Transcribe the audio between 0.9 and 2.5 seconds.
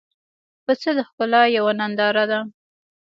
د ښکلا یوه ننداره ده.